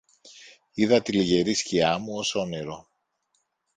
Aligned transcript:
είδα 0.73 1.01
τη 1.01 1.11
λυγερή 1.11 1.53
σκιά 1.53 1.97
μου, 1.97 2.15
ως 2.17 2.35
όνειρο 2.35 2.89